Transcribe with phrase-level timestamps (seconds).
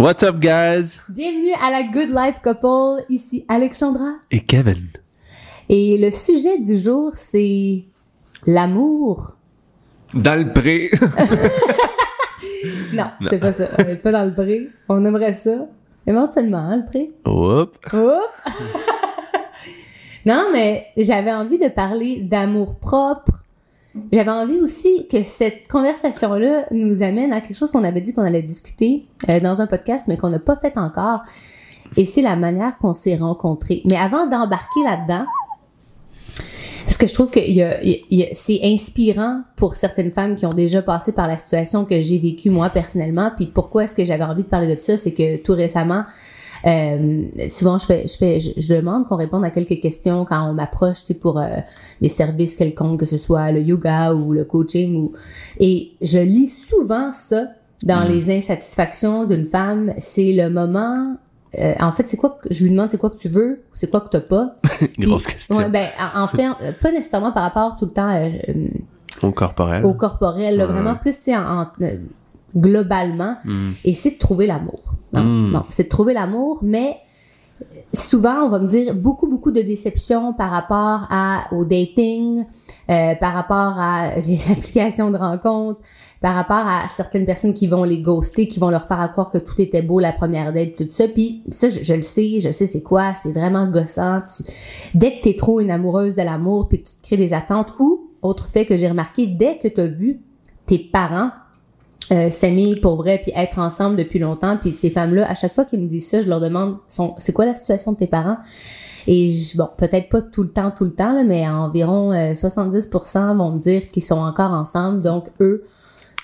[0.00, 1.00] What's up, guys?
[1.08, 3.04] Bienvenue à la Good Life Couple.
[3.08, 4.12] Ici Alexandra.
[4.30, 4.86] Et Kevin.
[5.68, 7.84] Et le sujet du jour, c'est
[8.46, 9.34] l'amour.
[10.14, 10.90] Dans le pré.
[12.92, 13.66] Non, c'est pas ça.
[13.76, 14.68] C'est pas dans le pré.
[14.88, 15.66] On aimerait ça.
[16.06, 17.10] Éventuellement, hein, le pré?
[17.26, 17.76] Oups.
[17.92, 18.54] Oups!
[20.26, 23.44] non, mais j'avais envie de parler d'amour propre.
[24.12, 28.22] J'avais envie aussi que cette conversation-là nous amène à quelque chose qu'on avait dit qu'on
[28.22, 31.22] allait discuter euh, dans un podcast, mais qu'on n'a pas fait encore.
[31.96, 33.82] Et c'est la manière qu'on s'est rencontrés.
[33.84, 35.26] Mais avant d'embarquer là-dedans,
[36.84, 37.40] parce que je trouve que
[38.34, 42.48] c'est inspirant pour certaines femmes qui ont déjà passé par la situation que j'ai vécue
[42.48, 43.30] moi personnellement.
[43.36, 46.04] Puis pourquoi est-ce que j'avais envie de parler de ça, c'est que tout récemment,
[46.66, 50.48] euh, souvent je fais, je fais, je, je demande qu'on réponde à quelques questions quand
[50.50, 51.46] on m'approche, tu sais, pour euh,
[52.00, 55.12] des services quelconques, que ce soit le yoga ou le coaching ou
[55.60, 57.44] et je lis souvent ça
[57.84, 59.92] dans les insatisfactions d'une femme.
[59.98, 61.16] C'est le moment.
[61.58, 63.88] euh, en fait, c'est quoi que je lui demande, c'est quoi que tu veux, c'est
[63.90, 64.56] quoi que t'as pas?
[64.98, 65.56] Grosse Puis- question.
[65.56, 66.48] Ouais, ben, en fait,
[66.82, 68.30] pas nécessairement par rapport tout le temps euh,
[69.22, 69.84] Au corporel.
[69.84, 71.66] au corporel, là, vraiment plus, tu sais, en, en-
[72.56, 73.36] globalement.
[73.44, 73.70] Mm.
[73.84, 74.94] Et c'est de trouver l'amour.
[75.12, 75.50] Non, Mm.
[75.52, 76.98] non, c'est de trouver l'amour, mais
[77.94, 82.44] souvent, on va me dire beaucoup, beaucoup de déceptions par rapport à, au dating,
[82.90, 85.80] euh, par rapport à les applications de rencontres,
[86.20, 89.30] par rapport à certaines personnes qui vont les ghoster, qui vont leur faire à croire
[89.30, 91.08] que tout était beau la première date, tout ça.
[91.08, 94.20] Puis ça, je, je le sais, je sais c'est quoi, c'est vraiment gossant.
[94.22, 94.42] Tu-
[94.94, 97.72] dès que t'es trop une amoureuse de l'amour, puis que tu te crées des attentes,
[97.78, 100.20] ou, autre fait que j'ai remarqué, dès que tu as vu
[100.66, 101.30] tes parents
[102.12, 104.56] euh, s'aimer pour vrai puis être ensemble depuis longtemps.
[104.56, 106.76] Puis ces femmes là à chaque fois qu'ils me disent ça je leur demande
[107.18, 108.38] c'est quoi la situation de tes parents?
[109.06, 112.32] Et je- bon peut-être pas tout le temps tout le temps là, mais environ euh,
[112.34, 115.02] 70% vont me dire qu'ils sont encore ensemble.
[115.02, 115.62] Donc eux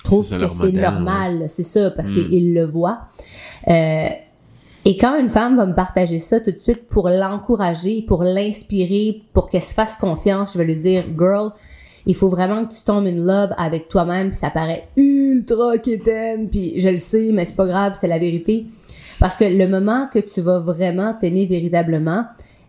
[0.03, 2.13] trouvent que c'est normal c'est ça parce Mm.
[2.29, 2.99] qu'ils le voient.
[3.67, 4.07] Euh,
[4.87, 9.23] et quand une femme va me partager ça tout de suite pour l'encourager, pour l'inspirer,
[9.33, 11.49] pour qu'elle se fasse confiance, je vais lui dire, girl,
[12.05, 16.79] il faut vraiment que tu tombes in love avec toi-même, ça paraît ultra quétaine, puis
[16.79, 18.67] je le sais, mais c'est pas grave, c'est la vérité.
[19.19, 22.25] Parce que le moment que tu vas vraiment t'aimer véritablement,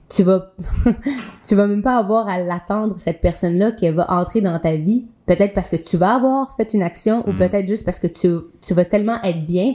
[0.08, 0.52] tu vas,
[1.46, 5.04] tu vas même pas avoir à l'attendre, cette personne-là, qui va entrer dans ta vie.
[5.26, 8.28] Peut-être parce que tu vas avoir fait une action, ou peut-être juste parce que tu,
[8.62, 9.74] tu vas tellement être bien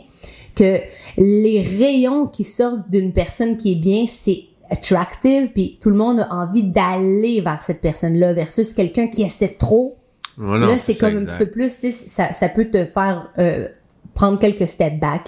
[0.56, 0.80] que
[1.18, 6.22] les rayons qui sortent d'une personne qui est bien, c'est attractive, puis tout le monde
[6.22, 9.98] a envie d'aller vers cette personne-là, versus quelqu'un qui essaie trop.
[10.38, 13.30] Voilà, là, c'est comme un petit peu plus, tu sais, ça, ça peut te faire
[13.38, 13.68] euh,
[14.14, 15.28] prendre quelques steps back.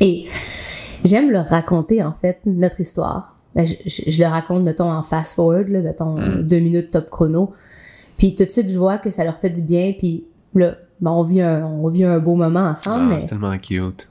[0.00, 0.26] Et
[1.04, 3.36] j'aime leur raconter, en fait, notre histoire.
[3.54, 6.42] Ben, je, je- je le raconte, mettons, en fast-forward, mettons, Mm.
[6.42, 7.52] deux minutes top chrono.
[8.16, 10.24] Puis tout de suite, je vois que ça leur fait du bien, puis
[10.54, 13.56] là, ben, on, vit un, on vit un beau moment ensemble, Ah, mais c'est tellement
[13.58, 14.08] cute.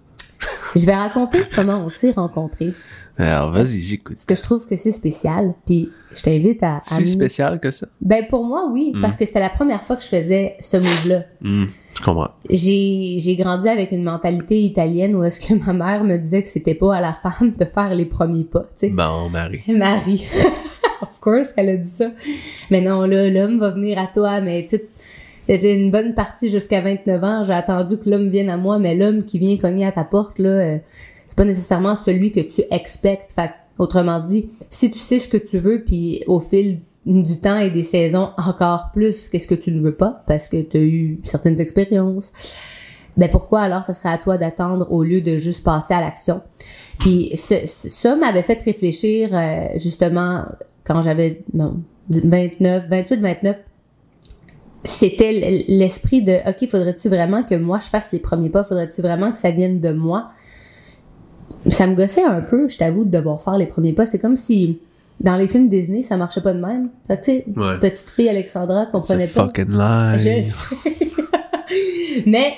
[0.77, 2.73] Je vais raconter comment on s'est rencontrés.
[3.19, 4.15] Alors, vas-y, j'écoute.
[4.15, 5.55] Parce que je trouve que c'est spécial.
[5.65, 6.77] Puis je t'invite à...
[6.77, 7.87] à spécial que ça?
[7.99, 8.91] Ben pour moi, oui.
[8.93, 9.01] Mm.
[9.01, 11.23] Parce que c'était la première fois que je faisais ce move-là.
[11.41, 11.65] Hmm,
[11.95, 12.29] je comprends.
[12.49, 16.47] J'ai j'ai grandi avec une mentalité italienne où est-ce que ma mère me disait que
[16.47, 18.89] c'était pas à la femme de faire les premiers pas, tu sais.
[18.89, 19.63] Bon, Marie.
[19.67, 20.27] Marie.
[21.01, 22.11] of course qu'elle a dit ça.
[22.69, 24.83] Mais non, là, l'homme va venir à toi, mais toute...
[25.47, 27.43] C'était une bonne partie jusqu'à 29 ans.
[27.43, 30.39] J'ai attendu que l'homme vienne à moi, mais l'homme qui vient cogner à ta porte,
[30.39, 30.77] là, euh,
[31.25, 33.31] c'est pas nécessairement celui que tu expectes.
[33.31, 37.59] Fait autrement dit, si tu sais ce que tu veux, puis au fil du temps
[37.59, 40.81] et des saisons, encore plus qu'est-ce que tu ne veux pas, parce que tu as
[40.81, 42.33] eu certaines expériences,
[43.15, 46.41] ben pourquoi alors ça serait à toi d'attendre au lieu de juste passer à l'action?
[46.99, 50.43] Puis ça m'avait fait réfléchir euh, justement
[50.83, 53.57] quand j'avais non, 29, 28, 29.
[54.87, 58.63] C'était l'esprit de OK, faudrait-tu vraiment que moi je fasse les premiers pas?
[58.63, 60.29] Faudrait-tu vraiment que ça vienne de moi?
[61.69, 64.05] Ça me gossait un peu, je t'avoue, de devoir faire les premiers pas.
[64.05, 64.79] C'est comme si
[65.19, 66.89] dans les films Disney, ça marchait pas de même.
[67.07, 67.79] Fait que, tu sais, Ouais.
[67.79, 69.43] petite fille Alexandra comprenait pas.
[69.45, 70.19] fucking live.
[70.19, 71.01] Je sais.
[72.25, 72.53] Mais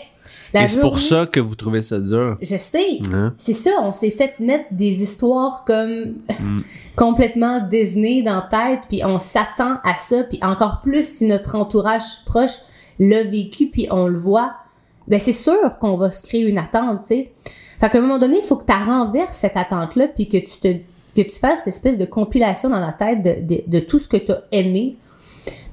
[0.53, 2.37] la Et c'est pour ça que vous trouvez ça dur.
[2.41, 2.99] Je sais.
[3.13, 3.33] Hein?
[3.37, 6.59] C'est ça, on s'est fait mettre des histoires comme Mm.
[6.99, 11.55] Complètement Disney dans la tête, puis on s'attend à ça, puis encore plus si notre
[11.55, 12.59] entourage proche
[12.99, 14.51] l'a vécu, puis on le voit,
[15.07, 17.31] ben c'est sûr qu'on va se créer une attente, tu sais.
[17.79, 20.59] Fait qu'à un moment donné, il faut que tu renverses cette attente-là, puis que tu
[20.59, 20.75] te
[21.15, 24.17] que tu fasses cette espèce de compilation dans la tête de, de, tout ce que
[24.17, 24.97] tu as aimé,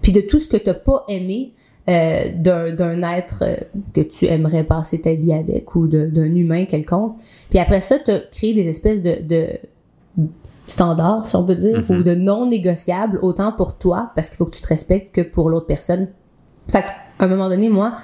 [0.03, 1.53] puis de tout ce que tu pas aimé
[1.89, 3.57] euh, d'un être euh,
[3.93, 7.17] que tu aimerais passer ta vie avec ou d'un humain quelconque.
[7.51, 9.21] Puis après ça, tu as créé des espèces de
[10.67, 11.99] standards, si on peut dire, Mhm.
[11.99, 15.21] ou de non négociables, autant pour toi, parce qu'il faut que tu te respectes, que
[15.21, 16.09] pour l'autre personne.
[16.71, 17.95] Fait qu'à un moment donné, moi,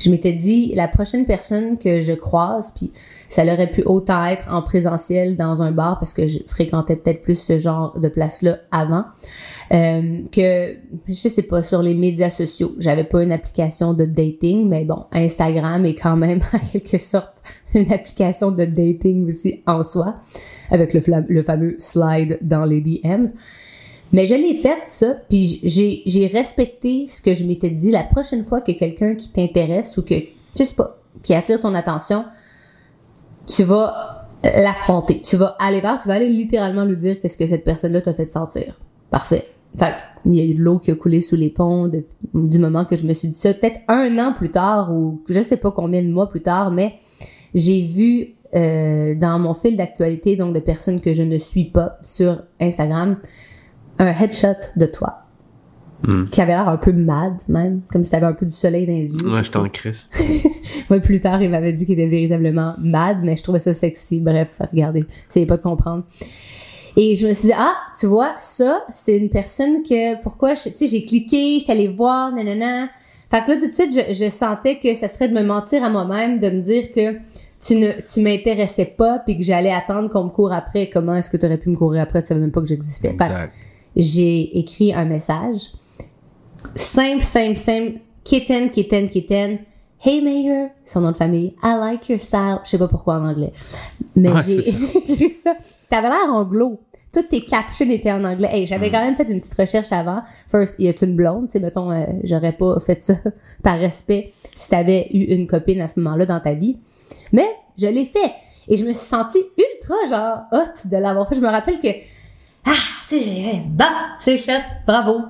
[0.00, 2.92] je m'étais dit, la prochaine personne que je croise, puis
[3.28, 7.20] ça aurait pu autant être en présentiel dans un bar parce que je fréquentais peut-être
[7.20, 9.04] plus ce genre de place-là avant,
[9.70, 10.76] euh, que
[11.06, 12.74] je sais pas sur les médias sociaux.
[12.78, 17.42] J'avais pas une application de dating, mais bon, Instagram est quand même en quelque sorte
[17.74, 20.16] une application de dating aussi en soi,
[20.70, 23.28] avec le, fameux slide dans les DMs.
[24.12, 28.44] Mais je l'ai fait, ça, puis j'ai, respecté ce que je m'étais dit la prochaine
[28.44, 30.14] fois que quelqu'un qui t'intéresse ou que,
[30.58, 32.24] je sais pas, qui attire ton attention,
[33.46, 35.20] tu vas l'affronter.
[35.20, 38.14] Tu vas aller vers, tu vas aller littéralement lui dire qu'est-ce que cette personne-là t'a
[38.14, 38.80] fait sentir.
[39.10, 39.46] Parfait.
[39.78, 39.94] Fait
[40.24, 42.04] il y a eu de l'eau qui a coulé sous les ponts de-
[42.34, 43.54] du moment que je me suis dit ça.
[43.54, 46.94] Peut-être un an plus tard ou je sais pas combien de mois plus tard, mais
[47.54, 51.98] j'ai vu euh, dans mon fil d'actualité, donc de personnes que je ne suis pas
[52.02, 53.18] sur Instagram,
[53.98, 55.18] un headshot de toi.
[56.06, 56.24] Hmm.
[56.24, 57.80] Qui avait l'air un peu mad, même.
[57.92, 59.32] Comme si t'avais un peu du soleil dans les yeux.
[59.34, 60.08] Ouais, je t'en crisse.
[60.88, 64.20] Moi, plus tard, il m'avait dit qu'il était véritablement mad, mais je trouvais ça sexy.
[64.20, 66.04] Bref, regardez, essayez pas de comprendre.
[67.00, 70.70] Et je me suis dit, ah, tu vois, ça, c'est une personne que, pourquoi, tu
[70.74, 72.88] sais, j'ai cliqué, j'étais allée voir, nanana.
[73.30, 75.84] Fait que là, tout de suite, je, je sentais que ça serait de me mentir
[75.84, 77.18] à moi-même, de me dire que
[77.64, 80.90] tu ne, tu m'intéressais pas, puis que j'allais attendre qu'on me court après.
[80.92, 82.20] Comment est-ce que tu aurais pu me courir après?
[82.20, 83.12] Tu savais même pas que j'existais.
[83.12, 83.48] Fait
[83.94, 85.72] j'ai écrit un message.
[86.74, 87.98] Simple, simple, simple.
[88.24, 89.58] Kitten, kitten, kitten.
[90.04, 91.54] Hey Mayor, son nom de famille.
[91.62, 92.58] I like your style.
[92.64, 93.52] Je sais pas pourquoi en anglais.
[94.14, 95.54] Mais j'ai écrit ça.
[95.90, 96.80] T'avais l'air anglo.
[97.12, 98.48] Toutes tes captions étaient en anglais.
[98.52, 98.66] Hey, Mm.
[98.66, 100.22] j'avais quand même fait une petite recherche avant.
[100.50, 101.48] First, y a-tu une blonde?
[101.50, 103.14] Tu mettons, euh, j'aurais pas fait ça
[103.62, 106.76] par respect si t'avais eu une copine à ce moment-là dans ta vie.
[107.32, 107.46] Mais
[107.80, 108.32] je l'ai fait.
[108.68, 111.34] Et je me suis sentie ultra, genre, hot de l'avoir fait.
[111.36, 111.88] Je me rappelle que,
[112.66, 112.70] ah,
[113.08, 113.86] tu sais, j'ai, bah,
[114.18, 115.20] c'est fait, bravo.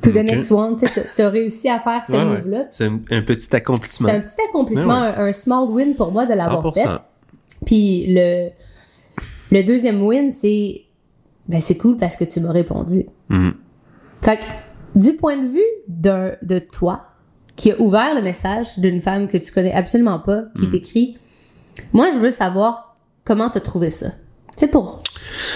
[0.00, 0.86] To the next one, tu
[1.16, 2.24] t'as réussi à faire ce Ouais, ouais.
[2.24, 2.64] move-là.
[2.70, 4.08] C'est un, un petit accomplissement.
[4.08, 6.82] C'est un petit accomplissement, Ouais, un, un small win pour moi de l'avoir fait.
[6.84, 6.98] 100%.
[7.66, 8.48] Puis le,
[9.52, 10.82] le deuxième win, c'est,
[11.48, 13.04] ben c'est cool parce que tu m'as répondu.
[13.28, 13.54] Mhm.
[14.22, 14.44] Fait que,
[14.98, 17.06] du point de vue d'un- de toi,
[17.56, 20.60] qui a ouvert le message d'une femme que tu connais absolument pas, Mm.
[20.60, 21.18] qui t'écrit,
[21.92, 24.10] moi, je veux savoir comment t'as trouvé ça.
[24.10, 25.02] Tu sais, pour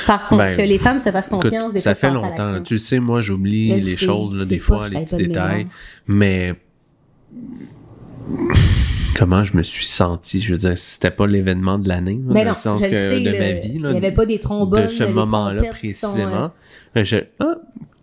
[0.04, 2.62] faire Ben, que les femmes se fassent Écoute, confiance des ça fait de longtemps.
[2.62, 5.66] Tu sais, moi, j'oublie les sais, choses, là, c'est des fois, les petits de détails.
[6.06, 6.54] Mais
[9.16, 12.50] comment je me suis senti, je veux dire, c'était pas l'événement de l'année, dans non,
[12.50, 14.38] le sens le que sais, de le- ma vie, là, il y avait pas des
[14.38, 16.52] trombones, de ce moment-là sont, précisément.
[16.94, 17.54] Je, ah,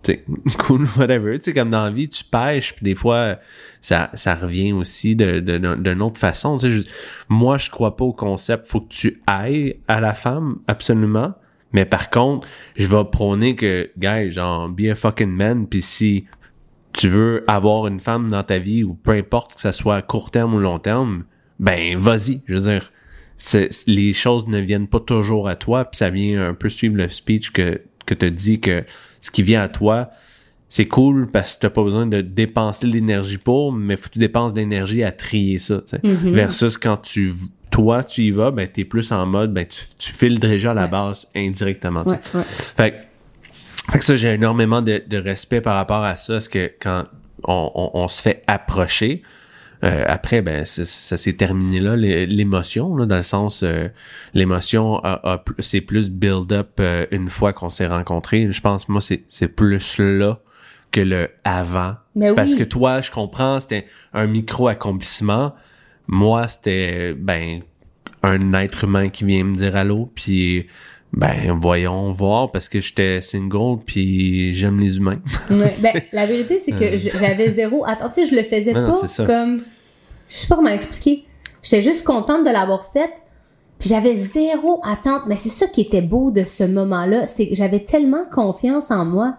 [0.60, 1.38] cool, whatever.
[1.40, 3.38] Tu sais, comme dans la vie, tu pêches, puis des fois,
[3.82, 6.58] ça, ça revient aussi de, de, de- d'une autre façon.
[6.58, 6.84] Tu sais, je-
[7.30, 11.34] moi, je crois pas au concept, faut que tu ailles à la femme, absolument.
[11.72, 16.26] Mais par contre, je vais prôner que, gars, genre, be a fucking man, puis si
[16.94, 20.02] tu veux avoir une femme dans ta vie, ou peu importe que ça soit à
[20.02, 21.24] court terme ou long terme,
[21.60, 22.42] ben, vas-y.
[22.46, 22.92] Je veux dire,
[23.88, 27.10] les choses ne viennent pas toujours à toi, puis ça vient un peu suivre le
[27.10, 28.84] speech que, que tu dit que
[29.20, 30.10] ce qui vient à toi,
[30.70, 34.14] c'est cool parce que t'as pas besoin de dépenser de l'énergie pour, mais faut que
[34.14, 35.78] tu dépenses de l'énergie à trier ça.
[35.78, 36.32] Mm-hmm.
[36.32, 37.34] Versus quand tu,
[37.70, 40.74] toi, tu y vas, ben, t'es plus en mode, ben, tu, tu files déjà à
[40.74, 40.90] la Ouais.
[40.90, 42.04] base indirectement.
[42.08, 42.44] Ouais, ouais.
[42.44, 42.96] Fait, que-
[43.92, 47.06] fait que ça, j'ai énormément de, de respect par rapport à ça, parce que quand
[47.44, 49.22] on, on, on se fait approcher,
[49.84, 50.86] euh, après, ben, ça,
[51.18, 53.90] s'est terminé là, l'é- l'émotion, là, dans le sens, euh,
[54.34, 58.50] l'émotion a, a pl- c'est plus build-up euh, une fois qu'on s'est rencontrés.
[58.50, 60.40] Je pense, moi, c'est, c'est plus là
[60.92, 61.96] que le avant.
[62.16, 62.36] Mais oui.
[62.36, 65.54] Parce que toi, je comprends, c'était un micro-accomplissement.
[66.08, 67.62] Moi, c'était, ben,
[68.22, 70.68] un être humain qui vient me dire allô, puis
[71.16, 75.20] ben voyons voir parce que j'étais single puis j'aime les humains.
[75.52, 77.84] Ouais, ben, la vérité, c'est que j'avais zéro.
[77.86, 79.62] Attends, tu sais, je le faisais Non, pas comme.
[80.30, 81.26] Je sais pas comment expliquer.
[81.62, 83.14] J'étais juste contente de l'avoir faite.
[83.78, 85.24] Puis j'avais zéro attente.
[85.28, 87.28] Mais c'est ça qui était beau de ce moment-là.
[87.28, 89.36] C'est que j'avais tellement confiance en moi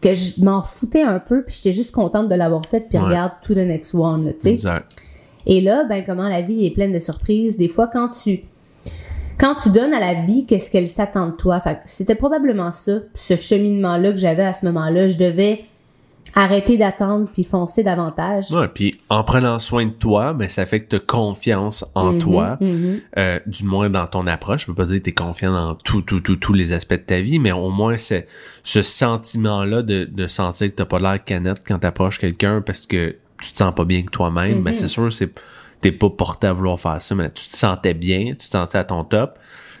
[0.00, 1.42] que je m'en foutais un peu.
[1.42, 2.86] Puis j'étais juste contente de l'avoir faite.
[2.88, 3.04] Puis Ouais.
[3.04, 4.68] regarde, to the next one, tu sais.
[5.46, 7.56] Et là, ben, comment la vie est pleine de surprises.
[7.56, 8.42] Des fois, quand tu,
[9.38, 11.60] quand tu donnes à la vie, qu'est-ce qu'elle s'attend de toi?
[11.60, 15.08] Fait c'était probablement ça, ce cheminement-là que j'avais à ce moment-là.
[15.08, 15.64] Je devais
[16.34, 18.50] arrêter d'attendre puis foncer davantage.
[18.50, 22.12] Ouais, puis en prenant soin de toi, ben ça fait que tu as confiance en
[22.12, 23.00] Mhm, toi, mhm.
[23.16, 24.62] euh, du moins dans ton approche.
[24.62, 26.92] Je veux pas dire que tu es confiant dans tout, tout, tout, tous les aspects
[26.92, 28.26] de ta vie, mais au moins c'est
[28.62, 33.16] ce sentiment-là de, de sentir que t'as pas l'air canette quand t'approches quelqu'un parce que
[33.40, 34.62] tu te sens pas bien que toi-même.
[34.62, 35.32] Ben c'est sûr, c'est
[35.80, 38.78] t'es pas porté à vouloir faire ça, mais tu te sentais bien, tu te sentais
[38.78, 39.38] à ton top.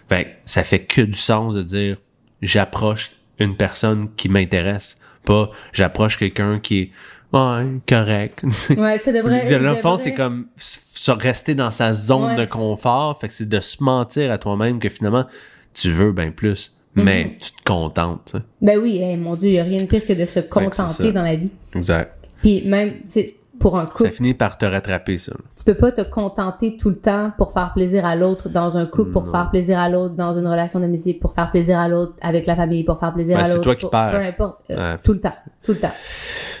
[0.08, 1.96] Fait que ça fait que du sens de dire
[2.40, 6.90] j'approche une personne qui m'intéresse, pas j'approche quelqu'un qui est
[7.32, 8.42] ouais, correct.
[8.76, 9.58] Ouais, ça devrait.
[9.60, 12.36] Dans le fond, c'est comme se rester dans sa zone Ouais.
[12.36, 13.18] de confort.
[13.20, 15.26] Fait que c'est de se mentir à toi-même que finalement,
[15.74, 16.74] tu veux bien plus.
[16.94, 17.04] Mhm.
[17.04, 18.34] Mais tu te contentes.
[18.62, 21.12] Ben oui, hey, mon Dieu, il n'y a rien de pire que de se contenter
[21.12, 21.52] dans la vie.
[21.74, 22.14] Exact.
[22.42, 25.32] Puis même, tu sais, pour un Ça couple, finit par te rattraper, ça.
[25.56, 28.86] tu peux pas te contenter tout le temps pour faire plaisir à l'autre dans un
[28.86, 29.30] couple, pour Non.
[29.32, 32.56] faire plaisir à l'autre dans une relation d'amitié, pour faire plaisir à l'autre avec la
[32.56, 33.64] famille, pour faire plaisir Ben, à c'est l'autre.
[33.64, 34.10] toi qui perds.
[34.12, 34.70] Peu importe.
[34.70, 34.98] euh, Ouais.
[35.02, 35.34] Tout le temps.
[35.62, 35.92] Tout le temps.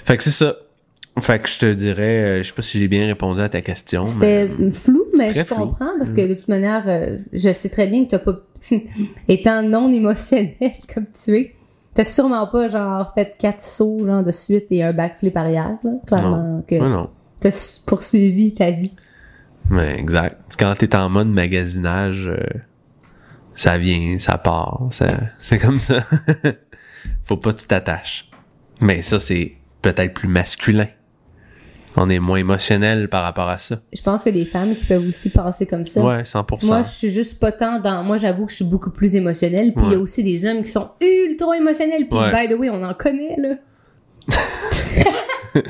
[0.04, 0.56] Fait que c'est ça.
[1.20, 3.60] Fait que je te dirais, euh, je sais pas si j'ai bien répondu à ta
[3.60, 4.06] question.
[4.06, 4.70] C'était mais...
[4.70, 5.56] flou, mais Très je flou.
[5.56, 5.58] Mm.
[5.60, 8.34] comprends parce que de toute manière, euh, je sais très bien que t'as pas,
[9.28, 10.54] étant non émotionnel
[10.94, 11.54] comme tu es,
[11.98, 15.90] t'as sûrement pas genre fait quatre sauts genre de suite et un backflip arrière, là.
[16.06, 16.76] Clairement que
[17.40, 18.92] t'as poursuivi ta vie.
[19.68, 20.40] Mais exact.
[20.56, 22.38] Quand t'es en mode magasinage, euh,
[23.52, 24.86] ça vient, ça part.
[24.90, 26.04] ça- C'est comme ça.
[27.24, 28.30] Faut pas que tu t'attaches.
[28.80, 30.86] Mais ça, c'est peut-être plus masculin.
[32.00, 33.80] On est moins émotionnel par rapport à ça.
[33.92, 36.00] Je pense que des femmes qui peuvent aussi penser comme ça.
[36.00, 36.66] Ouais, 100%.
[36.66, 38.04] Moi, je suis juste pas tant dans.
[38.04, 39.74] Moi, j'avoue que je suis beaucoup plus émotionnelle.
[39.74, 42.06] Puis il y a aussi des hommes qui sont ultra émotionnels.
[42.08, 42.46] Puis, Ouais.
[42.46, 43.54] by the way, on en connaît, là.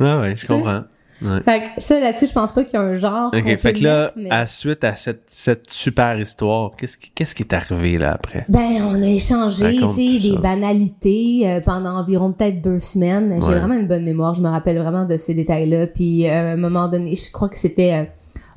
[0.00, 0.82] Ouais, ouais, je comprends.
[1.24, 1.40] Ouais.
[1.44, 3.30] Fait que ça, là-dessus, je pense pas qu'il y a un genre.
[3.34, 7.34] Ok, fait que là, mais- à suite à cette, cette super histoire, qu'est-ce qui, qu'est-ce
[7.34, 8.44] qui est arrivé là après?
[8.48, 13.38] Ben, on a échangé, tu sais, des banalités euh, pendant environ peut-être deux semaines.
[13.42, 13.58] J'ai Ouais.
[13.58, 14.34] vraiment une bonne mémoire.
[14.34, 15.86] Je me rappelle vraiment de ces détails-là.
[15.86, 18.04] Puis, euh, à un moment donné, je crois que c'était euh,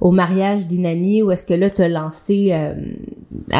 [0.02, 2.74] au mariage d'une amie où est-ce que là, t'as lancé à,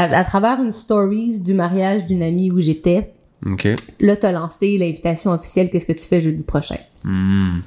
[0.02, 3.12] à travers une stories du mariage d'une amie où j'étais.
[3.46, 3.68] Ok.
[4.02, 5.70] Là, t'as lancé l'invitation officielle.
[5.70, 6.78] Qu'est-ce que tu fais jeudi prochain?
[7.04, 7.60] Hmm.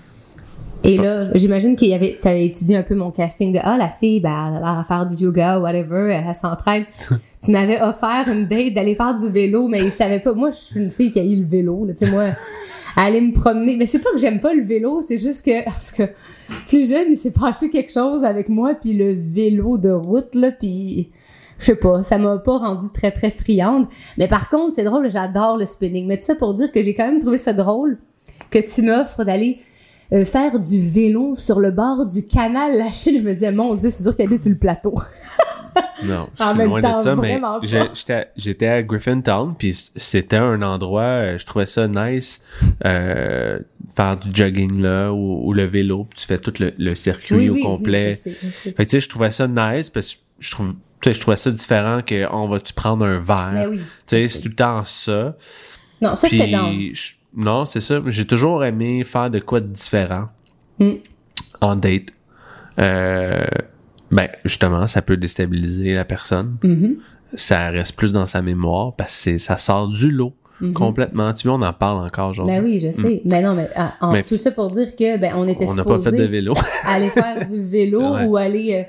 [0.89, 3.91] Et là, j'imagine qu'il y avait, t'avais étudié un peu mon casting de, ah, la
[3.91, 6.85] fille, ben, elle a l'air à faire du yoga, whatever, elle, s'entraîne.
[7.45, 10.33] tu m'avais offert une date d'aller faire du vélo, mais il savait pas.
[10.33, 11.93] Moi, je suis une fille qui a eu le vélo, là.
[11.93, 12.25] Tu sais, moi,
[12.97, 13.77] aller me promener.
[13.77, 16.05] Mais c'est pas que j'aime pas le vélo, c'est juste que, parce que
[16.67, 20.53] plus jeune, il s'est passé quelque chose avec moi, puis le vélo de route, là,
[20.53, 21.11] puis
[21.59, 23.89] je sais pas, ça m'a pas rendu très, très friande.
[24.17, 26.07] Mais par contre, c'est drôle, j'adore le spinning.
[26.07, 27.99] Mais tout ça pour dire que j'ai quand même trouvé ça drôle
[28.51, 29.61] que tu m'offres d'aller
[30.13, 33.19] euh, faire du vélo sur le bord du canal Lachine.
[33.19, 34.95] Je me disais, mon Dieu, c'est sûr qu'il habite sur le plateau.
[36.05, 37.41] Non, je En suis même loin temps, de ça, mais
[38.37, 42.43] j'étais à Griffintown, puis c'était un endroit, euh, je trouvais ça nice,
[42.85, 43.59] euh,
[43.97, 47.49] faire du jogging là, ou, ou le vélo, puis tu fais tout le, le circuit
[47.49, 48.15] au complet.
[48.15, 48.71] je sais, je sais.
[48.73, 51.21] Fait que tu sais, je trouvais ça nice, parce que je trouve, tu sais, je
[51.21, 53.51] trouvais ça différent que on va-tu prendre un verre?
[53.53, 53.79] Mais oui.
[53.79, 53.83] Tu
[54.23, 55.37] sais, c'est tout le temps ça.
[56.01, 56.73] Non, ça, j'étais dans.
[56.73, 58.01] je- non, c'est ça.
[58.07, 60.29] J'ai toujours aimé faire de quoi de différent
[60.81, 60.93] Mm.
[61.61, 62.11] en date.
[62.79, 63.45] Euh,
[64.11, 66.57] ben, justement, ça peut déstabiliser la personne.
[66.63, 66.97] Mhm.
[67.35, 70.73] Ça reste plus dans sa mémoire parce que ça sort du lot Mhm.
[70.73, 71.33] complètement.
[71.35, 72.57] Tu vois, on en parle encore aujourd'hui.
[72.57, 73.23] Ben oui, je sais.
[73.25, 75.75] Mais non, mais ah, en- Mais tout ça pour dire que ben on était on
[75.75, 76.55] n'a pas fait de supposé vélo.
[76.87, 78.25] aller faire du vélo Ouais.
[78.25, 78.83] ou aller euh,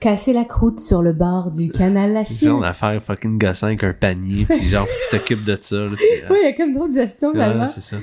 [0.00, 2.48] casser la croûte sur le bord du canal Lachine.
[2.48, 5.76] Genre, on a faire fucking gossant avec un panier, puis genre, tu t'occupes de ça.
[5.76, 5.90] Là,
[6.30, 7.66] Oui, il y a comme trop de gestion finalement.
[7.66, 7.96] c'est ça.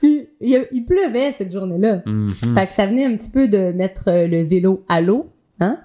[0.00, 2.02] Puis, il, pleuvait cette journée-là.
[2.06, 2.30] Mhm.
[2.54, 5.30] Fait que ça venait un petit peu de mettre euh, le vélo à l'eau,
[5.60, 5.78] hein?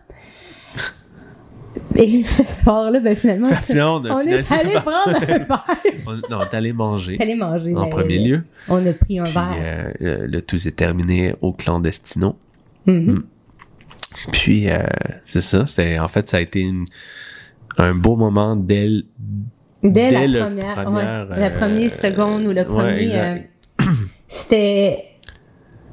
[1.98, 5.66] Et ce soir-là, ben finalement, on on est allé prendre un verre.
[6.08, 7.76] On, non, on est allé manger Allé manger.
[7.76, 8.44] en ben, premier euh, lieu.
[8.70, 9.94] On a pris un Puis verre.
[10.02, 12.38] euh, le, tout s'est terminé au clandestino.
[12.86, 13.24] Mhm.
[14.32, 14.78] Puis euh,
[15.26, 16.86] c'est ça, c'était en fait ça a été une-
[17.78, 18.90] un beau moment dès
[19.84, 23.38] Dès, dès le la première, première, ouais, la euh, première seconde ou le premier, euh,
[24.28, 25.04] c'était,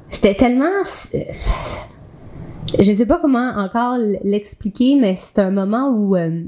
[0.09, 0.65] c'était tellement,
[1.13, 1.19] euh,
[2.79, 6.41] je sais pas comment encore l'expliquer, mais c'est un moment où euh,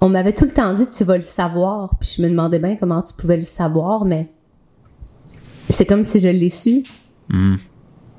[0.00, 2.76] on m'avait tout le temps dit tu vas le savoir, puis je me demandais bien
[2.76, 4.30] comment tu pouvais le savoir, mais
[5.68, 6.84] c'est comme si je l'ai su.
[7.28, 7.56] Hmm.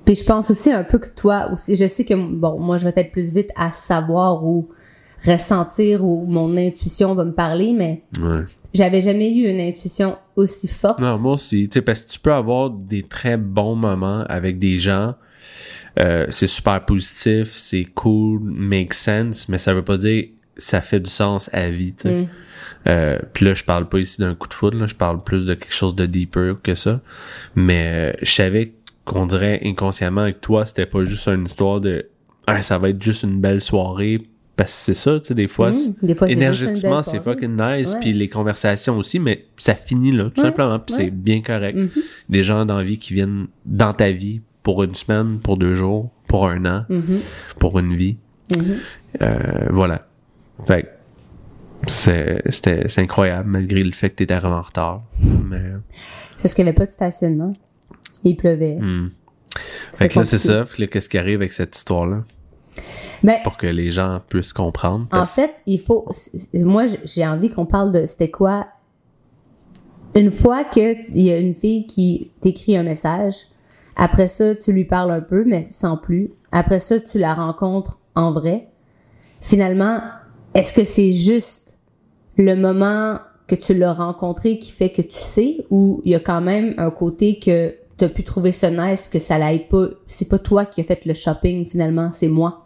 [0.05, 2.85] Puis je pense aussi un peu que toi aussi, je sais que bon, moi je
[2.85, 4.69] vais être plus vite à savoir ou
[5.25, 8.41] ressentir ou mon intuition va me parler, mais Ouais.
[8.73, 10.99] j'avais jamais eu une intuition aussi forte.
[10.99, 14.57] Non, moi aussi, tu sais, parce que tu peux avoir des très bons moments avec
[14.59, 15.13] des gens.
[15.99, 20.25] euh, c'est super positif, c'est cool, make sense, mais ça veut pas dire
[20.57, 22.21] ça fait du sens à vie, tu sais.
[22.21, 22.27] Mm.
[22.87, 25.43] Euh, Puis là, je parle pas ici d'un coup de foudre, là, je parle plus
[25.45, 27.01] de quelque chose de deeper que ça.
[27.55, 28.73] Mais euh, je savais
[29.05, 32.07] qu'on dirait inconsciemment avec toi, c'était pas juste une histoire de
[32.47, 34.27] ah, ça va être juste une belle soirée.
[34.57, 37.01] Parce que c'est ça, tu sais, des fois, c'est- Des fois, c'est juste une énergétiquement,
[37.03, 40.93] c'est fucking nice, puis les conversations aussi, mais ça finit là, tout Ouais, simplement, puis
[40.95, 41.03] ouais.
[41.05, 41.75] c'est bien correct.
[41.77, 41.89] Mhm.
[42.29, 45.73] Des gens dans la vie qui viennent dans ta vie pour une semaine, pour deux
[45.75, 47.19] jours, pour un an, Mhm.
[47.59, 48.17] pour une vie.
[48.55, 48.77] Mhm.
[49.21, 49.37] Euh,
[49.69, 50.07] voilà.
[50.67, 50.87] Fait que
[51.87, 55.01] c'est, c'était, c'est incroyable, malgré le fait que t'étais vraiment en retard.
[55.49, 55.61] Mais,
[56.41, 57.53] Parce qu'il n'y avait pas de stationnement.
[58.23, 58.75] Il pleuvait.
[58.75, 59.11] Hmm.
[59.93, 60.65] Fait que là, c'est ça.
[60.89, 62.23] Qu'est-ce qui arrive avec cette histoire-là?
[63.23, 65.07] Ben, Pour que les gens puissent comprendre.
[65.11, 66.07] En fait, il faut.
[66.53, 68.67] Moi, j'ai envie qu'on parle de c'était quoi.
[70.15, 73.35] Une fois qu'il y a une fille qui t'écrit un message,
[73.95, 76.31] après ça, tu lui parles un peu, mais sans plus.
[76.51, 78.67] Après ça, tu la rencontres en vrai.
[79.39, 80.01] Finalement,
[80.53, 81.77] est-ce que c'est juste
[82.37, 86.19] le moment que tu l'as rencontré qui fait que tu sais, ou il y a
[86.19, 89.87] quand même un côté que tu as pu trouver ça nice, que ça l'aille pas.
[90.07, 92.65] C'est pas toi qui as fait le shopping finalement, c'est moi.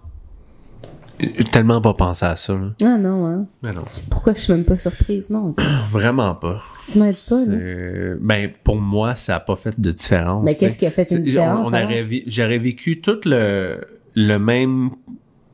[1.19, 2.53] J'ai tellement pas pensé à ça.
[2.53, 2.73] Là.
[2.83, 3.45] Ah non, hein.
[3.63, 5.63] Mais non, C'est Pourquoi je suis même pas surprise, mon Dieu?
[5.91, 6.61] vraiment pas.
[6.91, 8.15] Tu m'aides pas, là?
[8.19, 10.43] Ben, pour moi, ça a pas fait de différence.
[10.43, 13.79] Mais qu'est-ce qui a fait une différence, on- on J'aurais vécu tout le,
[14.15, 14.91] le même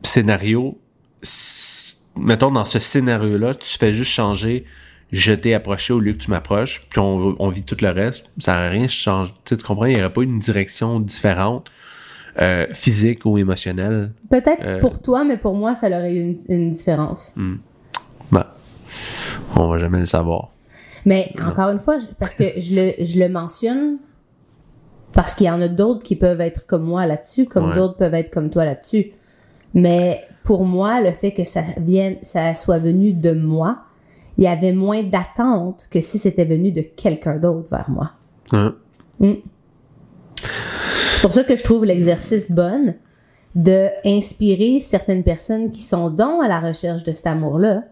[0.04, 0.80] scénario.
[2.18, 4.66] Mettons, dans ce scénario-là, tu fais juste changer
[5.12, 8.26] je t'ai approché au lieu que tu m'approches, puis on, on vit tout le reste.
[8.38, 9.34] Ça n'aurait rien changé.
[9.46, 9.86] Tu comprends?
[9.86, 11.70] Il n'y aurait pas une direction différente,
[12.42, 14.14] euh, physique ou émotionnelle.
[14.30, 17.36] Peut-être Euh, pour toi, mais pour moi, ça aurait eu une, une différence.
[18.32, 18.46] Ben,
[19.56, 20.52] on va jamais le savoir.
[21.06, 23.98] Mais encore une fois, parce que je le, je le mentionne
[25.14, 27.76] parce qu'il y en a d'autres qui peuvent être comme moi là-dessus, comme Ouais.
[27.76, 29.08] d'autres peuvent être comme toi là-dessus.
[29.74, 33.80] Mais pour moi, le fait que ça vienne, ça soit venu de moi,
[34.38, 38.12] il y avait moins d'attente que si c'était venu de quelqu'un d'autre vers moi.
[38.54, 38.76] Hein?
[40.42, 42.96] C'est pour ça que je trouve l'exercice bonne
[43.56, 47.84] de inspirer certaines personnes qui sont donc à la recherche de cet amour-là,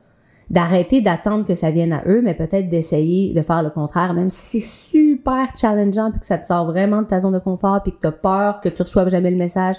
[0.50, 4.30] d'arrêter d'attendre que ça vienne à eux, mais peut-être d'essayer de faire le contraire, même
[4.30, 7.84] si c'est super challengeant puis que ça te sort vraiment de ta zone de confort
[7.84, 9.76] puis que t'as peur que tu reçoives jamais le message.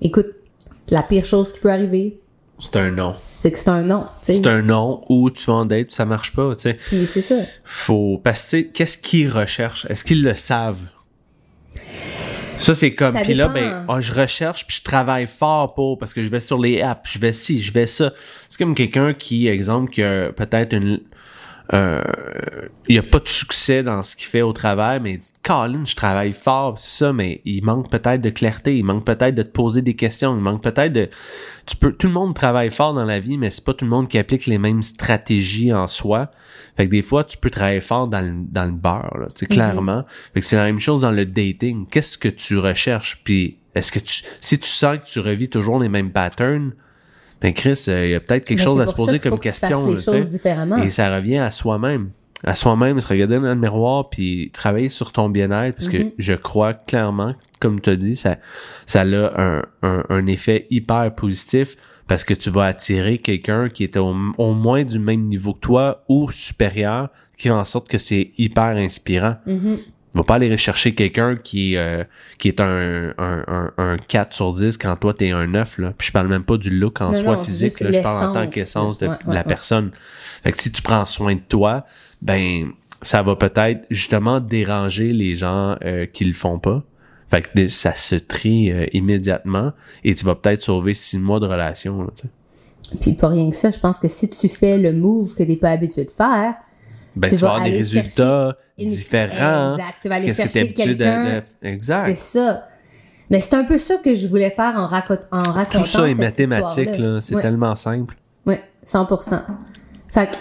[0.00, 0.26] Écoute,
[0.90, 2.20] la pire chose qui peut arriver,
[2.60, 3.14] C'est un non.
[3.16, 4.06] c'est que c'est un non.
[4.22, 6.74] C'est un non ou tu vas en date, ça marche pas, tu sais.
[6.74, 7.36] Puis c'est ça.
[7.64, 9.86] Faut parce que qu'est-ce qu'ils recherchent?
[9.88, 10.78] Est-ce qu'ils le savent?
[12.58, 16.12] Ça c'est comme puis là ben ah, je recherche puis je travaille fort pour parce
[16.12, 18.12] que je vais sur les apps, je vais ci, je vais ça.
[18.50, 21.00] C'est comme quelqu'un qui exemple qui a peut-être une
[21.72, 22.02] euh,
[22.88, 25.84] il a pas de succès dans ce qu'il fait au travail, mais il dit Colin,
[25.84, 29.42] je travaille fort, c'est ça, mais il manque peut-être de clarté, il manque peut-être de
[29.42, 31.08] te poser des questions, il manque peut-être de
[31.66, 33.90] tu peux tout le monde travaille fort dans la vie, mais c'est pas tout le
[33.90, 36.32] monde qui applique les mêmes stratégies en soi.
[36.76, 39.40] Fait que des fois, tu peux travailler fort dans le, dans le beurre, là, tu
[39.40, 40.04] sais, clairement.
[40.34, 41.86] Fait que c'est la même chose dans le dating.
[41.88, 43.20] Qu'est-ce que tu recherches?
[43.22, 46.72] Puis est-ce que tu si tu sens que tu revis toujours les mêmes patterns,
[47.40, 49.48] ben Chris, euh, il y a peut-être quelque Mais chose à se poser comme que
[49.48, 49.86] tu question.
[49.86, 50.76] les différemment.
[50.78, 52.10] Et ça revient à soi-même.
[52.42, 56.08] À soi-même, se regarder dans le miroir puis travailler sur ton bien-être parce Mm-hmm.
[56.10, 58.36] que je crois clairement, comme tu as dit, ça,
[58.86, 61.76] ça a un, un, un effet hyper positif
[62.08, 65.60] parce que tu vas attirer quelqu'un qui est au, au moins du même niveau que
[65.60, 69.36] toi ou supérieur, qui fait en sorte que c'est hyper inspirant.
[69.46, 69.78] Mm-hmm.
[70.12, 72.02] Va pas aller rechercher quelqu'un qui, euh,
[72.38, 75.92] qui est un, un, un, un 4 sur 10 quand toi t'es un 9, là.
[75.96, 77.92] Puis je parle même pas du look en Non, soi non, physique, là.
[77.92, 79.46] Je parle en tant qu'essence de, ouais, de ouais, la ouais.
[79.46, 79.92] personne.
[80.42, 81.84] Fait que si tu prends soin de toi,
[82.22, 86.82] ben, ça va peut-être justement déranger les gens euh, qui le font pas.
[87.28, 91.46] Fait que ça se trie euh, immédiatement et tu vas peut-être sauver six mois de
[91.46, 92.10] relation, là.
[93.00, 95.54] Puis pas rien que ça, je pense que si tu fais le move que t'es
[95.54, 96.54] pas habitué de faire,
[97.16, 99.74] Ben, Tu tu, vas vas avoir des résultats une- différents.
[99.76, 99.94] Exact.
[100.02, 101.24] Tu vas aller que chercher de- quelqu'un.
[101.62, 102.04] de- Exact.
[102.06, 102.66] C'est ça.
[103.30, 106.06] Mais c'est un peu ça que je voulais faire en, raco- en racontant Tout ça
[106.08, 107.20] est cette mathématique, là.
[107.20, 107.42] C'est Ouais.
[107.42, 108.16] tellement simple.
[108.46, 109.42] Oui, 100%.
[110.08, 110.36] Fait que,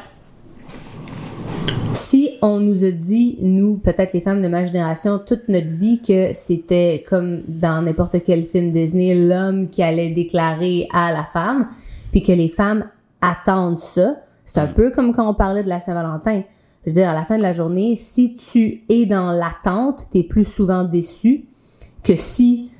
[1.94, 6.02] si on nous a dit, nous, peut-être les femmes de ma génération, toute notre vie,
[6.02, 11.68] que c'était comme dans n'importe quel film Disney, l'homme qui allait déclarer à la femme,
[12.12, 12.86] puis que les femmes
[13.22, 16.42] attendent ça, c'est un peu comme quand on parlait de la Saint-Valentin.
[16.86, 20.24] Je veux dire, à la fin de la journée, si tu es dans l'attente, t'es
[20.24, 21.46] plus souvent déçu
[22.04, 22.72] que si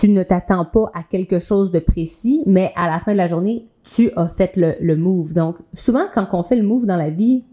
[0.00, 3.26] tu ne t'attends pas à quelque chose de précis, mais à la fin de la
[3.26, 5.34] journée, tu as fait le, le move.
[5.34, 7.44] Donc, souvent, quand on fait le move dans la vie,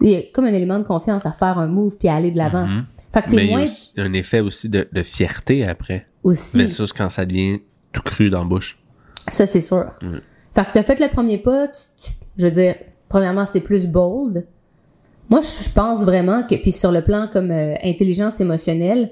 [0.00, 2.30] il y a comme un élément de confiance à faire un move puis à aller
[2.32, 2.66] de l'avant.
[3.12, 6.06] Fait que t'es y a aussi un effet aussi de, de fierté après.
[6.24, 6.58] aussi.
[6.58, 7.60] Versus quand ça devient
[7.92, 8.82] tout cru dans la bouche.
[9.28, 9.86] Ça, c'est sûr.
[10.52, 12.74] Fait que t'as fait le premier pas, tu- tu- je veux dire,
[13.08, 14.46] premièrement, c'est plus bold.
[15.30, 19.10] Moi, je pense vraiment que, puis sur le plan comme euh, intelligence émotionnelle,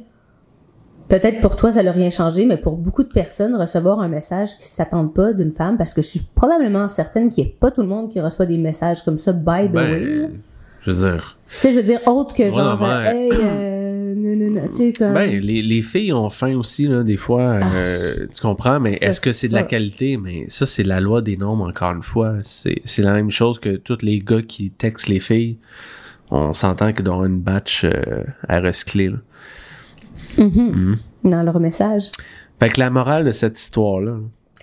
[1.08, 4.50] peut-être pour toi, ça n'a rien changé, mais pour beaucoup de personnes, recevoir un message
[4.50, 7.54] qui ne s'attendent pas d'une femme, parce que je suis probablement certaine qu'il n'y a
[7.58, 10.00] pas tout le monde qui reçoit des messages comme ça, by the way.
[10.00, 10.30] Ben,
[10.80, 11.38] je veux dire.
[11.48, 13.16] Tu sais, je veux dire, autre que genre, non, ouais.
[13.16, 13.81] hey, euh,
[14.22, 15.14] non, non, non, tu sais, comme.
[15.14, 17.60] Ben, les, les filles ont faim aussi, là, des fois.
[17.62, 20.16] euh, tu comprends, mais est-ce que c'est de la qualité?
[20.16, 22.34] Mais ça, c'est la loi des nombres, encore une fois.
[22.42, 25.58] C'est la même chose que tous les gars qui textent les filles.
[26.30, 29.10] on s'entend y avoir une batch euh, à recycler.
[29.10, 29.18] Là.
[30.38, 30.96] Mhm.
[31.24, 32.04] Dans leur message.
[32.58, 34.16] Fait que la morale de cette histoire-là,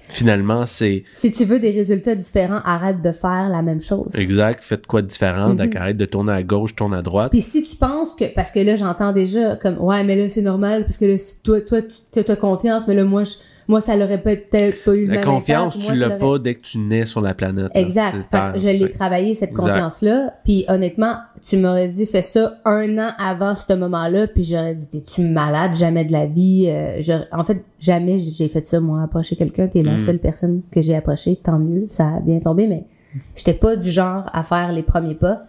[0.10, 4.16] finalement, c'est Si tu veux des résultats différents, arrête de faire la même chose.
[4.16, 5.70] exact, faites quoi de différent, Mhm.
[5.76, 7.32] arrête de tourner à gauche, tourne à droite.
[7.32, 10.42] Puis si tu penses que parce que là j'entends déjà comme ouais mais là c'est
[10.42, 11.80] normal parce que là si toi toi
[12.12, 13.34] tu as confiance mais là moi je,
[13.70, 15.88] moi ça l'aurait peut-être pas eu le La même confiance, impact.
[15.88, 17.72] Moi, tu l'as pas dès que tu nais sur la planète.
[17.76, 18.18] Exact.
[18.58, 19.62] Je l'ai travaillé cette Exact.
[19.68, 21.14] confiance là puis honnêtement
[21.48, 25.74] tu m'aurais dit fais ça un an avant ce moment-là puis j'aurais dit t'es-tu malade?
[25.76, 27.00] Jamais de la vie Euh,
[27.32, 29.98] en fait jamais j'ai fait ça moi approcher quelqu'un t'es la Mm.
[30.00, 32.84] seule personne que j'ai approché tant mieux ça a bien tombé mais
[33.36, 35.44] j'étais pas du genre à faire les premiers pas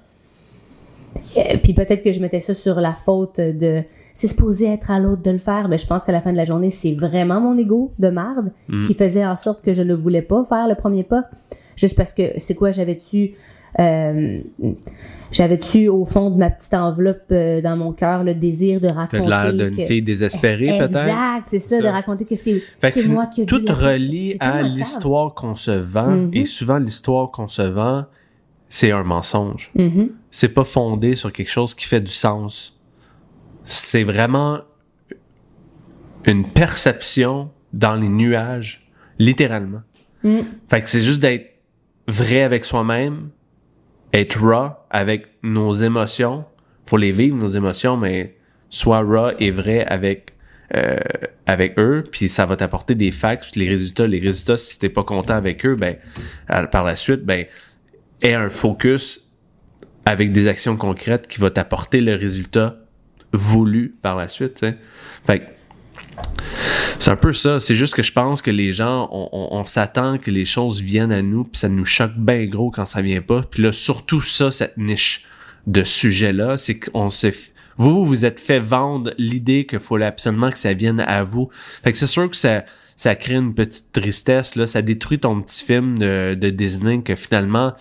[1.37, 3.83] Euh, puis peut-être que je mettais ça sur la faute de
[4.15, 6.37] c'est supposé être à l'autre de le faire, mais je pense qu'à la fin de
[6.37, 8.85] la journée, c'est vraiment mon ego de marde Mm.
[8.87, 11.25] qui faisait en sorte que je ne voulais pas faire le premier pas.
[11.77, 13.33] Juste parce que c'est quoi, j'avais-tu
[13.79, 14.41] euh,
[15.31, 19.21] j'avais-tu au fond de ma petite enveloppe euh, dans mon cœur le désir de raconter
[19.25, 20.97] de l'air d'une que- fille désespérée, peut-être?
[20.97, 21.83] Exact, c'est ça, Ça.
[21.83, 22.61] de raconter que c'est
[23.09, 26.31] moi qui ai tout relie à l'histoire qu'on se vend, Mhm.
[26.35, 28.07] et souvent l'histoire qu'on se vend,
[28.71, 29.71] c'est un mensonge.
[29.75, 30.11] Mhm.
[30.31, 32.81] C'est pas fondé sur quelque chose qui fait du sens.
[33.65, 34.61] C'est vraiment
[36.25, 39.83] une perception dans les nuages, littéralement.
[40.23, 40.41] Mm.
[40.69, 41.51] Fait que c'est juste d'être
[42.09, 43.31] vrai avec soi-même,
[44.13, 46.45] être raw avec nos émotions.
[46.85, 48.37] Faut les vivre, nos émotions, mais
[48.71, 50.35] soit raw et vrai avec
[50.77, 50.97] euh,
[51.47, 54.07] avec eux, puis ça va t'apporter des facts, les résultats.
[54.07, 55.97] Les résultats, si t'es pas content avec eux, ben
[56.47, 57.47] à- par la suite, ben
[58.23, 59.31] aie un focus
[60.05, 62.79] avec des actions concrètes qui va t'apporter le résultat
[63.33, 64.65] voulu par la suite.
[65.27, 65.57] Fait
[66.99, 67.61] c'est un peu ça.
[67.61, 71.23] C'est juste que je pense que les gens, on, s'attend que les choses viennent à
[71.23, 73.43] nous, puis ça nous choque bien gros quand ça vient pas.
[73.43, 75.25] Puis là, surtout ça, cette niche
[75.67, 77.35] de sujet-là, c'est qu'on s'est...
[77.77, 81.49] vous vous êtes fait vendre l'idée qu'il faut absolument que ça vienne à vous.
[81.83, 82.65] Fait que c'est sûr que ça,
[83.01, 84.67] ça crée une petite tristesse, là.
[84.67, 87.73] Ça détruit ton petit film de, de Disney que finalement,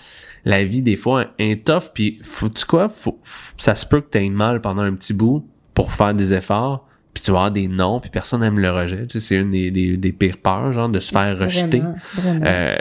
[0.46, 1.92] la vie, des fois, est tough.
[1.94, 2.88] Puis, faut-tu quoi?
[2.88, 6.88] Faut, ça se peut que t'aies mal pendant un petit bout pour faire des efforts.
[7.14, 9.08] Puis tu vas avoir des noms, puis personne n'aime le rejet.
[9.08, 11.84] Tu sais, c'est une des, des, des pires peurs, genre, de se faire rejeter.
[12.14, 12.46] Vraiment.
[12.46, 12.78] Euh,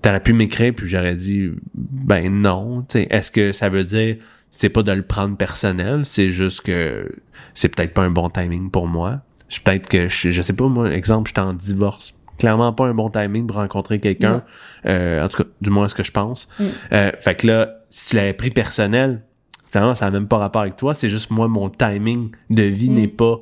[0.00, 2.82] T'aurais pu m'écrire, puis j'aurais dit, ben non.
[2.82, 4.18] Tu sais, Est-ce que ça veut dire,
[4.52, 7.10] c'est pas de le prendre personnel, c'est juste que
[7.52, 9.22] c'est peut-être pas un bon timing pour moi?
[9.54, 12.14] Je- Peut-être que, je, je sais pas, moi, exemple, j'étais en divorce.
[12.38, 14.42] Clairement pas un bon timing pour rencontrer quelqu'un.
[14.86, 16.48] Euh, en tout cas, du moins ce que je pense.
[16.58, 16.64] Mm.
[16.92, 19.22] Euh, fait que là, si tu l'avais pris personnel,
[19.68, 20.94] finalement, ça n'a même pas rapport avec toi.
[20.94, 22.94] C'est juste moi, mon timing de vie Mm.
[22.94, 23.36] n'est pas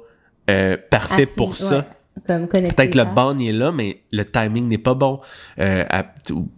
[0.50, 1.86] euh, parfait Affi- pour ça.
[2.28, 5.20] ouais, Peut-être le bond il est là, mais le timing n'est pas bon.
[5.58, 6.04] Euh, à-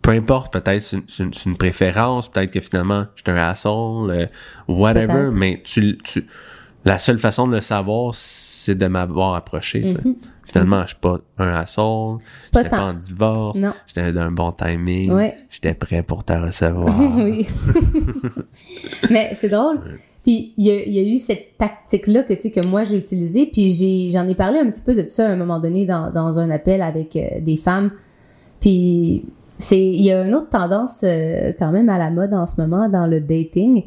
[0.03, 4.27] peu importe, peut-être c'est une, préférence, peut-être que finalement je suis un asshole, euh,
[4.69, 6.27] whatever, mais tu, tu,
[6.85, 9.83] la seule façon de le savoir, c'est de m'avoir approché.
[10.05, 10.15] Mhm.
[10.47, 12.19] Finalement, je suis pas un asshole,
[12.55, 15.37] j'étais pas en divorce, j'étais d'un bon timing, Ouais.
[15.51, 17.17] j'étais prêt pour te recevoir.
[17.17, 17.47] oui.
[19.11, 19.79] Mais c'est drôle.
[20.23, 22.85] Puis il y, a- il y a eu cette tactique-là que, tu sais, que moi
[22.85, 23.47] j'ai utilisée.
[23.47, 26.39] Puis j'en ai parlé un petit peu de ça à un moment donné dans, dans
[26.39, 27.91] un appel avec euh, des femmes.
[28.61, 29.25] Puis
[29.59, 32.59] c'est, il y a une autre tendance euh, quand même à la mode en ce
[32.61, 33.85] moment dans le dating.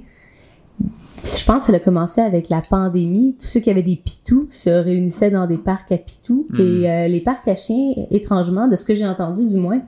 [1.23, 3.36] Je pense qu'elle a commencé avec la pandémie.
[3.39, 6.45] Tous ceux qui avaient des pitous se réunissaient dans des parcs à pitous.
[6.51, 6.60] Mhm.
[6.60, 9.82] Et euh, les parcs à chiens, étrangement, de ce que j'ai entendu du moins,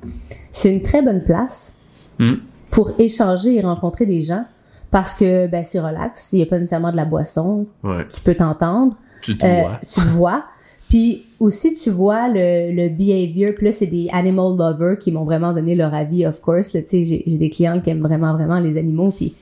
[0.52, 1.76] c'est une très bonne place
[2.22, 2.34] Hmm.
[2.70, 4.44] pour échanger et rencontrer des gens
[4.92, 8.20] parce que ben, c'est relax, il n'y a pas nécessairement de la boisson, Ouais, tu
[8.20, 9.80] peux t'entendre, tu te euh, vois.
[9.88, 10.44] tu te vois.
[10.90, 13.54] Puis aussi, tu vois le, le behavior.
[13.56, 16.74] Puis là, c'est des animal lovers qui m'ont vraiment donné leur avis, of course.
[16.74, 16.82] là.
[16.82, 19.14] Tu sais, j'ai des clients qui aiment vraiment, vraiment les animaux.
[19.16, 19.34] Puis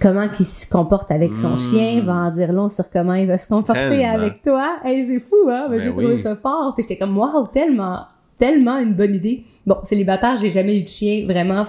[0.00, 1.58] comment qu'il se comporte avec son Mm.
[1.58, 4.14] chien va en dire long sur comment il va se comporter Tellement.
[4.14, 4.78] avec toi.
[4.84, 5.66] Hey, c'est fou, hein?
[5.70, 6.04] Ben, j'ai oui.
[6.04, 6.72] trouvé ça fort.
[6.74, 8.00] Puis j'étais comme, wow, tellement,
[8.38, 9.44] tellement une bonne idée.
[9.66, 11.64] Bon, célibataire, j'ai jamais eu de chien, vraiment.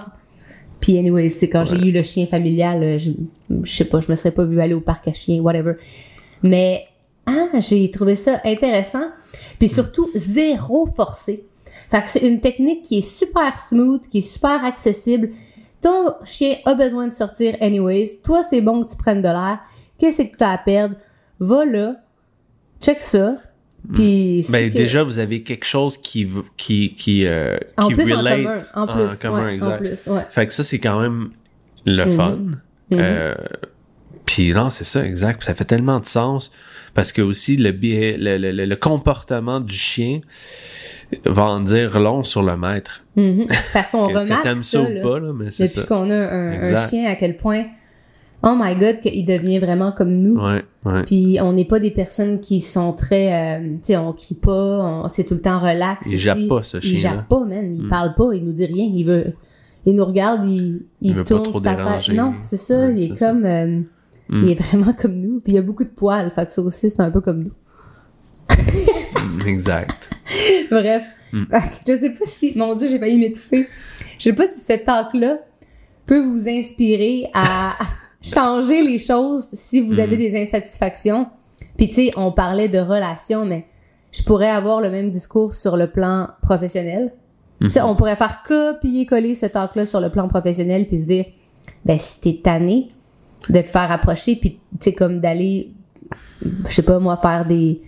[0.80, 3.10] Puis anyway, c'est quand j'ai eu le chien familial, euh, je,
[3.62, 5.74] je sais pas, je me serais pas vue aller au parc à chiens, whatever.
[6.42, 6.84] Mais
[7.26, 9.08] ah, j'ai trouvé ça intéressant.
[9.58, 11.46] Puis surtout, zéro forcé.
[11.88, 15.30] Fait que c'est une technique qui est super smooth, qui est super accessible.
[15.84, 18.20] Ton chien a besoin de sortir anyways.
[18.24, 19.58] Toi, c'est bon que tu prennes de l'air.
[19.98, 20.94] Qu'est-ce que tu as à perdre?
[21.40, 21.96] Va là,
[22.80, 23.36] check ça.
[23.92, 27.94] Puis si Ben, que- déjà, vous avez quelque chose qui, qui, qui, euh, en qui
[27.94, 30.26] plus en commun, en plus, en commun, ouais, en plus, ouais.
[30.30, 31.32] Fait que ça, c'est quand même
[31.84, 32.10] le Mhm.
[32.10, 32.38] fun.
[32.92, 33.34] Euh,
[34.24, 35.44] puis non, c'est ça, exact.
[35.44, 36.50] Ça fait tellement de sens
[36.94, 40.20] parce que aussi le, biais- le, le, le- le comportement du chien
[41.26, 43.02] va en dire long sur le maître.
[43.16, 43.46] Mhm.
[43.72, 45.00] Parce qu'on Que, que remarque ça, ça, là.
[45.02, 47.64] pas, là, mais depuis qu'on a un, un chien, à quel point
[48.46, 50.34] oh my god, qu'il devient vraiment comme nous.
[50.38, 51.02] Ouais, ouais.
[51.04, 54.52] Puis on n'est pas des personnes qui sont très, euh, tu sais, on crie pas,
[55.04, 56.06] on, c'est tout le temps relax.
[56.10, 57.16] Il jappe pas, ce Il chien-là.
[57.16, 57.74] jappe pas, man.
[57.74, 57.88] Il Mm.
[57.88, 58.84] parle pas, il nous dit rien.
[58.94, 59.32] Il veut,
[59.86, 62.12] il nous regarde, il, il, Il veut pas tourne trop sa déranger.
[62.12, 62.20] tête.
[62.20, 62.78] Non, c'est ça.
[62.86, 63.28] Ouais, il est c'est ça.
[63.30, 63.80] comme, euh,
[64.28, 64.42] Mm.
[64.42, 65.40] il est vraiment comme nous.
[65.40, 67.44] Puis il y a beaucoup de poils, fait que ça aussi c'est un peu comme
[67.44, 67.52] nous.
[68.50, 70.10] Mm, Exact.
[70.70, 71.46] Bref, Mm.
[71.88, 73.66] je sais pas si, mon Dieu, j'ai failli m'étouffer.
[74.18, 75.38] Je sais pas si cette talk-là
[76.06, 77.72] peut vous inspirer à
[78.22, 80.18] changer les choses si vous avez Mm.
[80.20, 81.26] des insatisfactions.
[81.76, 83.66] Puis tu sais, on parlait de relations, mais
[84.12, 87.12] je pourrais avoir le même discours sur le plan professionnel.
[87.60, 91.24] Tu sais, on pourrait faire copier-coller ce talk-là sur le plan professionnel puis se dire,
[91.84, 92.88] ben si t'es tanné
[93.50, 95.72] de te faire approcher puis tu sais comme d'aller,
[96.42, 97.80] je sais pas moi, faire des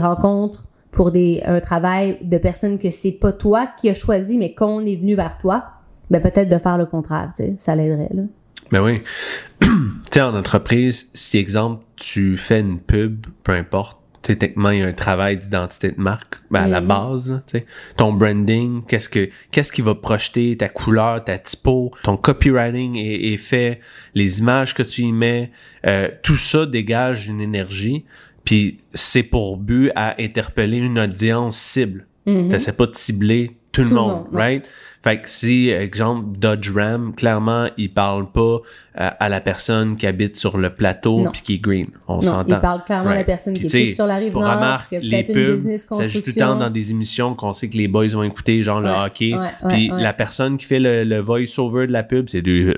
[0.00, 4.54] rencontres pour des un travail de personnes que c'est pas toi qui as choisi mais
[4.54, 5.64] qu'on est venu vers toi,
[6.10, 8.22] ben peut-être de faire le contraire, tu sais, ça l'aiderait là.
[8.70, 9.02] Ben oui.
[9.60, 9.68] tu
[10.12, 14.78] sais, en entreprise, si exemple, tu fais une pub, peu importe, tu sais, techniquement, il
[14.78, 16.86] y a un travail d'identité de marque, ben, à la Mhm.
[16.86, 17.66] base, là, tu sais.
[17.96, 23.32] Ton branding, qu'est-ce que, qu'est-ce qui va projeter, ta couleur, ta typo, ton copywriting est,
[23.32, 23.80] est fait,
[24.14, 25.50] les images que tu y mets,
[25.86, 28.04] euh, tout ça dégage une énergie,
[28.44, 32.06] puis c'est pour but à interpeller une audience cible.
[32.26, 32.48] Mhm.
[32.50, 34.40] T'essaies pas de cibler tout le Tout le monde, monde, ouais.
[34.40, 34.68] right?
[35.02, 38.58] Fait que si, exemple, Dodge Ram, clairement, il parle pas
[39.00, 41.88] euh, à la personne qui habite sur le plateau puis qui est green.
[42.06, 42.54] On s'entend.
[42.54, 44.92] il parle clairement à la personne qui est plus sur la rive pour nord, remarque,
[44.92, 47.76] les une pubs, business ça joue tout le temps dans des émissions qu'on sait que
[47.76, 49.34] les boys vont écouter, genre le Ouais, hockey.
[49.34, 50.02] ouais, puis ouais, ouais.
[50.04, 52.72] la personne qui fait le, le voice-over de la pub, c'est du...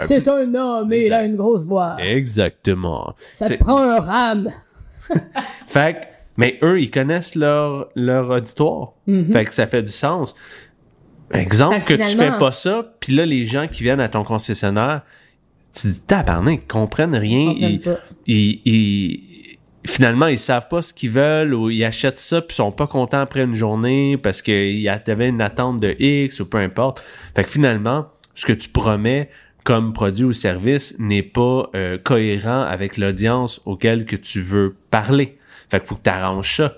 [0.00, 1.94] C'est un homme et il a une grosse voix.
[2.00, 3.14] Exactement.
[3.32, 4.48] Ça te prend un rame.
[5.68, 8.92] Fait que, mais eux, ils connaissent leur, leur auditoire.
[9.06, 9.30] Mhm.
[9.32, 10.34] Fait que ça fait du sens.
[11.32, 14.22] Exemple que, que tu fais pas ça, puis là, les gens qui viennent à ton
[14.22, 15.02] concessionnaire,
[15.74, 17.48] tu dis, tabarnak, ils comprennent rien.
[17.48, 22.20] On comprend Ils, ils, ils- finalement, ils savent pas ce qu'ils veulent ou ils achètent
[22.20, 25.96] ça puis sont pas contents après une journée parce qu'il y avait une attente de
[25.98, 27.02] X ou peu importe.
[27.34, 29.30] Fait que finalement, ce que tu promets
[29.64, 35.38] comme produit ou service n'est pas euh, cohérent avec l'audience auquel que tu veux parler.
[35.72, 36.74] Fait qu'il faut que tu arranges ça.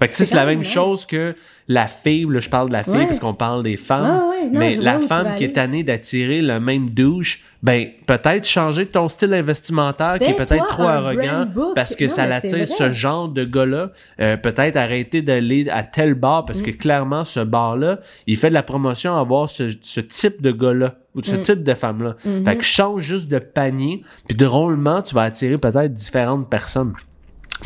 [0.00, 0.68] Fait que C'est la même nice.
[0.68, 1.34] chose que
[1.66, 3.06] la fille, là, je parle de la fille Ouais.
[3.08, 6.60] parce qu'on parle des femmes, ouais, non, mais la femme qui est tannée d'attirer le
[6.60, 12.04] même douche, ben peut-être changer ton style investimentaire qui est peut-être trop arrogant parce que
[12.04, 13.90] Non, ça l'attire ce genre de gars-là.
[14.20, 16.64] Euh, peut-être arrêter d'aller à tel bar parce Mm.
[16.66, 20.52] que clairement ce bar-là, il fait de la promotion à avoir ce, ce type de
[20.52, 21.42] gars-là ou ce Mm.
[21.42, 22.14] type de femme-là.
[22.44, 26.92] Fait que change juste de panier, puis drôlement, tu vas attirer peut-être différentes personnes.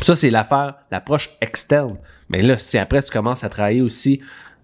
[0.01, 1.97] Ça, c'est l'affaire, l'approche externe.
[2.29, 4.21] Mais là, si après tu commences à travailler aussi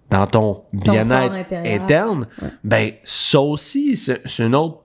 [0.10, 2.28] dans ton bien-être interne,
[2.64, 4.84] ben ça aussi, c'est une autre,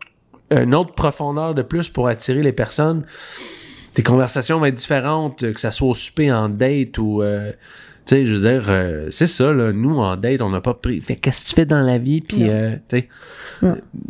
[0.51, 3.07] une autre profondeur de plus pour attirer les personnes.
[3.95, 7.23] Tes conversations vont être différentes, que ça soit au souper, en date ou...
[7.23, 7.53] euh,
[8.07, 10.75] tu sais, je veux dire, euh, c'est ça, là, nous, en date, on n'a pas
[10.75, 11.01] pris...
[11.01, 13.09] Fait qu'est-ce que tu fais dans la vie, puis, euh, tu sais...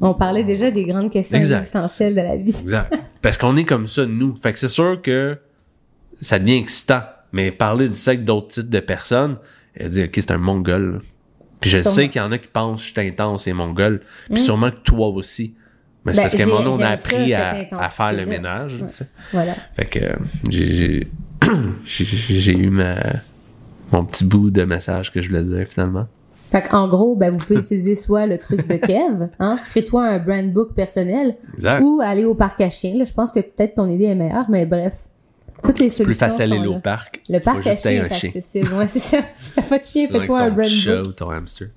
[0.01, 1.59] On parlait déjà des grandes questions Exact.
[1.59, 2.57] existentielles de la vie.
[2.61, 2.93] Exact.
[3.23, 4.35] Parce qu'on est comme ça, nous.
[4.43, 5.39] Fait que c'est sûr que
[6.21, 7.03] ça devient excitant.
[7.33, 9.37] Mais parler du sexe d'autres types de personnes,
[9.75, 11.03] elle dit, OK, c'est un mongol.
[11.61, 11.95] Puis je Sûrement.
[11.95, 14.01] sais qu'il y en a qui pensent que je suis intense et mongol.
[14.27, 14.45] Puis Mm.
[14.45, 15.55] sûrement que toi aussi.
[16.05, 18.13] Mais c'est Ben, parce qu'à un moment donné, on a ça, appris à, à faire
[18.13, 18.75] le ménage.
[18.83, 18.89] Ouais.
[18.91, 19.07] tu sais.
[19.33, 19.55] Voilà.
[19.77, 20.01] Fait que
[20.51, 21.09] j'ai-
[22.53, 22.97] eu ma
[23.93, 26.07] mon petit bout de message que je voulais dire finalement.
[26.51, 30.19] Fait qu'en gros, ben, vous pouvez utiliser soit le truc de Kev, hein, crée-toi un
[30.19, 31.81] brand book personnel, Exact.
[31.83, 32.97] ou aller au parc à chiens.
[32.97, 35.07] Là, je pense que peut-être ton idée est meilleure, mais bref,
[35.65, 36.71] toutes les Plus solutions facile sont aller là.
[36.77, 37.23] au parc.
[37.29, 38.05] Le parc à un est chien.
[38.05, 38.73] accessible.
[38.75, 39.19] Ouais, c'est ça.
[39.35, 41.69] Si t'as pas de chien, fais-toi un brand chat ou ton hamster.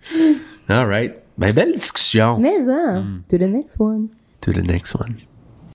[0.69, 1.13] All right.
[1.37, 2.37] Ben, belle discussion.
[2.39, 3.21] Mais hein, Mm.
[3.29, 4.07] to the next one.
[4.41, 5.15] To the next one.